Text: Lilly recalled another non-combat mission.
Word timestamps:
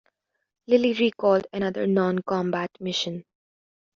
Lilly 0.65 0.93
recalled 0.93 1.45
another 1.53 1.85
non-combat 1.85 2.71
mission. 2.79 3.23